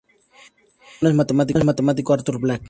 [0.99, 2.59] Su hermano es matemático Artur Black.